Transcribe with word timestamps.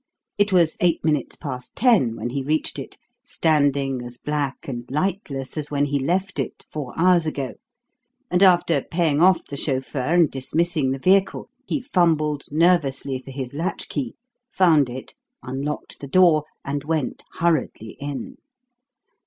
It 0.39 0.51
was 0.51 0.77
eight 0.79 1.05
minutes 1.05 1.35
past 1.35 1.75
ten 1.75 2.15
when 2.15 2.31
he 2.31 2.41
reached 2.41 2.79
it, 2.79 2.97
standing 3.23 4.01
as 4.01 4.17
black 4.17 4.67
and 4.67 4.83
lightless 4.89 5.57
as 5.59 5.69
when 5.69 5.85
he 5.85 5.99
left 5.99 6.39
it 6.39 6.65
four 6.71 6.91
hours 6.97 7.27
ago, 7.27 7.53
and, 8.31 8.41
after 8.41 8.81
paying 8.81 9.21
off 9.21 9.45
the 9.45 9.57
chauffeur 9.57 10.15
and 10.15 10.31
dismissing 10.31 10.89
the 10.89 10.97
vehicle, 10.97 11.49
he 11.67 11.81
fumbled 11.81 12.45
nervously 12.49 13.21
for 13.23 13.29
his 13.29 13.53
latchkey, 13.53 14.15
found 14.49 14.89
it, 14.89 15.13
unlocked 15.43 15.99
the 15.99 16.07
door, 16.07 16.45
and 16.65 16.83
went 16.83 17.23
hurriedly 17.33 17.95
in. 17.99 18.37